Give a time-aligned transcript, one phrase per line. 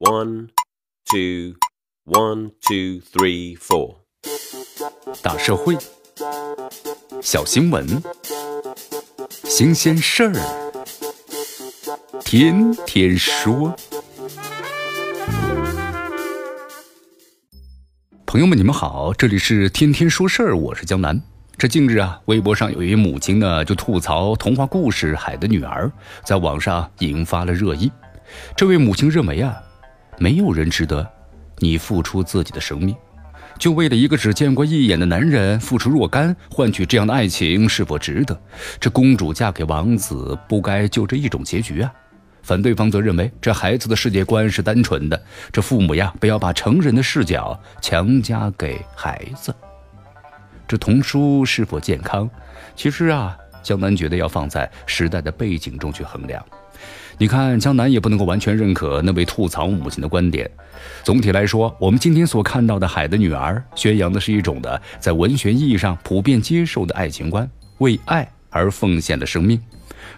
[0.00, 0.50] One,
[1.10, 1.56] two,
[2.04, 3.96] one, two, three, four.
[5.20, 5.76] 大社会，
[7.20, 8.00] 小新闻，
[9.42, 10.34] 新鲜事儿，
[12.20, 13.74] 天天说。
[18.24, 21.20] 朋友们，你们好，这里是天天说事儿，我是江南。
[21.56, 25.86] 这近日啊，微博上有一位母亲呢，就吐槽童话故事《海的女儿》
[26.24, 27.90] 在网上引发了热议。
[28.56, 29.60] 这位母亲认为啊，
[30.18, 31.08] 没有人值得
[31.58, 32.94] 你付出自己的生命，
[33.58, 38.38] 就为了一个只见过一眼的男人付出若干，换取这样的爱情是否值得？
[38.80, 41.92] 这公主嫁给王子，不该就这一种结局啊？
[42.42, 49.54] 反对方则认为，这孩子的世界观是单纯的，这父母呀，不要把成人的视角强加给孩子。
[50.66, 52.28] 这童书是否健康？
[52.74, 53.36] 其实啊，
[53.68, 56.42] 江南觉得要放在时代的背景中去衡量。
[57.18, 60.50] 你看，江南也不能够完全认可那位吐槽母亲的观点。
[61.02, 69.60] 总体来说，我们今天所看到的《海的女儿》，宣扬的是一种的在文学意义上普遍接受的爱情观，为爱而奉献的生命。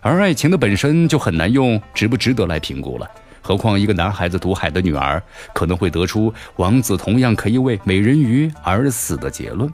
[0.00, 3.10] 而爱情的本身就很难用值不值得来评估了，
[3.42, 5.18] 何况一个男孩子读《海的女儿》，
[5.52, 9.68] 可能会得出王子同样可以为美人鱼而死的结论。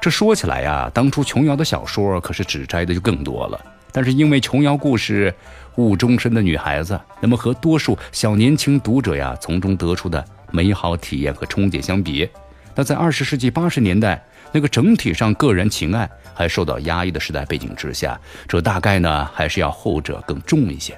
[0.00, 3.60] 这说起来呀，当初琼瑶的小说可是指摘的就更多了。
[3.92, 5.34] 但是因为琼瑶故事
[5.76, 12.28] 误终身的女孩子，那么和多数小年轻读者呀从中得出的美好体验和憧憬相比，
[12.74, 20.96] 那在二十世纪八十年代那个整体上个人情爱还受到压抑的时代背景之下，这大概呢还是要后者更重一些。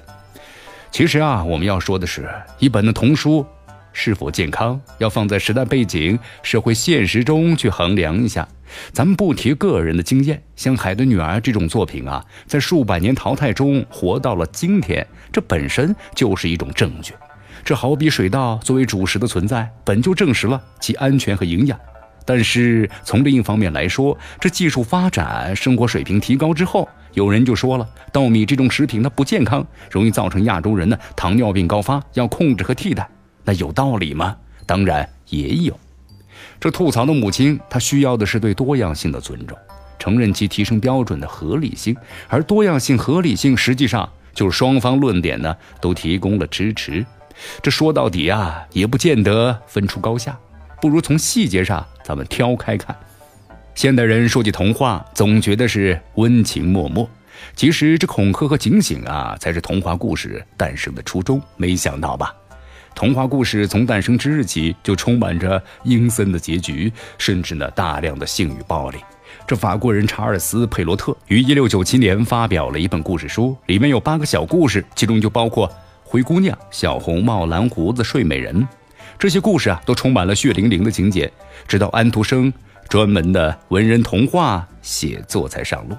[0.91, 3.43] 其实啊，我们要说的是，一本的童书。
[3.93, 8.45] 是否健康，要放在时代背景、社会现实中去衡量一下。
[8.91, 17.13] 咱们不提个人的经验，像《海的女儿》这种作品啊，在数百年淘汰中活到了今天，这本身就是一种证据。
[17.63, 21.79] 这好比水稻作为主食的存在，本就证实了其安全和营养。
[22.25, 33.07] 但是从另一方面来说，这技术发展、生活水平提高之后，有人就说了，稻米这种食品它不健康，容易造成亚洲人呢糖尿病高发，要控制和替代。
[33.43, 34.35] 那有道理吗？
[34.65, 35.77] 当然也有。
[36.59, 39.57] 这吐槽的母亲，她需要的是对多样性的尊重，
[39.99, 41.95] 承认其提升标准的合理性。
[42.29, 47.05] 而多样性、合理性，实际上就是双方论点呢都提供了支持。
[47.61, 50.37] 这说到底啊，也不见得分出高下，
[50.79, 52.95] 不如从细节上咱们挑开看。
[53.75, 57.05] 现代人说起童话，总觉得是温情脉脉，
[57.55, 61.41] 其实这恐吓和警醒啊，才是童话故事诞生的初衷。
[61.57, 62.33] 没想到吧？
[62.95, 68.99] 童话故事从诞生之日起就充满着阴森的结局，甚至呢大量的性与暴力。
[69.47, 75.67] 这法国人查尔斯·佩罗特于一六九七年发表了一本故事书，里面有八个小故事，其中就包括
[76.03, 78.61] 《灰姑娘》《小红帽》《蓝胡子》《睡美人》。
[79.17, 81.31] 这些故事啊都充满了血淋淋的情节，
[81.67, 82.53] 直到安徒生
[82.87, 85.97] 专门的文人童话写作才上路。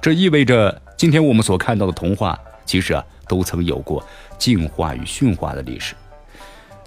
[0.00, 4.04] 这意味着今天我们所看到的童话，其实啊都曾有过
[4.38, 5.94] 进化与驯化的历史。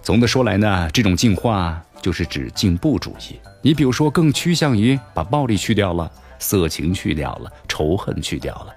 [0.08, 3.38] 总的说来呢，这种进化就是指进步主义。
[3.60, 8.74] 你比如说，更趋向于把暴力去掉了，色情去掉了，仇恨去掉了。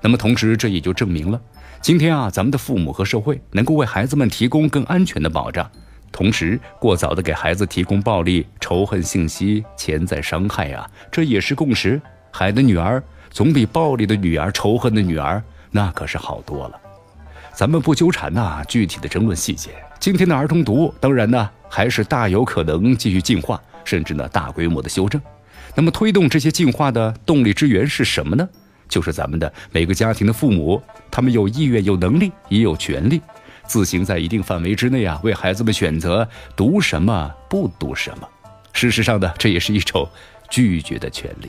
[0.00, 1.40] 那么同时，这也就证明了，
[1.80, 5.70] 今天啊，咱们的父母和社会能够为孩子们提供更安全的保障，
[6.10, 12.02] 同时过早的给孩子提供暴力、仇恨信息，潜在伤害啊，这也是共识。
[12.32, 13.00] 海的女儿
[13.30, 16.80] 总比暴力的女儿、仇恨的女儿那可是好多了。
[17.54, 19.70] 咱们不纠缠呐，具体的争论细节。
[20.02, 25.22] 今天的儿童读物，当然呢，还是大有可能继续进化，甚至呢大规模的修正。
[25.76, 28.48] 那么推动这些进化的动力之源是什么呢？
[28.88, 33.22] 就是咱们的每个家庭的父母，他们有意愿、有能力，也有权利，
[33.64, 38.28] 自行在一定范围之内啊，为孩子们选择读什么，不读什么。
[38.72, 40.08] 事实上呢，这也是一种
[40.50, 41.48] 拒绝的权利。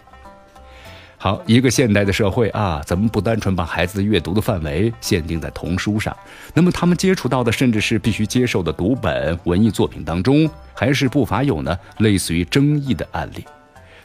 [1.23, 6.13] 好，一个现代的社会啊，咱们不单纯把孩子的阅读的范围限定在童书上，
[6.53, 13.45] 那么他们接触到的，甚至是必须接受的读本文艺作品当中，还是不乏有呢类似于争议的案例。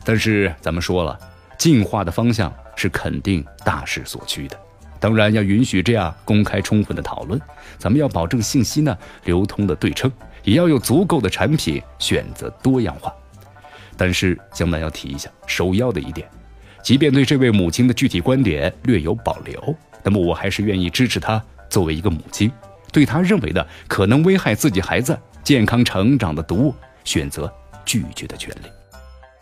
[0.05, 1.19] 但是咱们说了，
[1.59, 4.57] 进化的方向是肯定大势所趋的，
[5.01, 7.41] 当然要允许这样公开充分的讨论，
[7.79, 10.09] 咱们要保证信息呢流通的对称，
[10.45, 13.13] 也要有足够的产品选择多样化。
[13.97, 16.31] 但是江南要提一下，首要的一点。
[16.83, 22.51] 即便对这位母亲的具体观点略有保留，那么我还是愿意支持她作为一个母亲，
[22.93, 27.53] 对她认为的可能危害自己孩子健康成长的毒物选择
[27.85, 28.69] 拒绝的权利。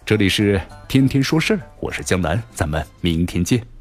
[0.05, 3.76] 这里是天天说事儿，我是江南，咱们明天见。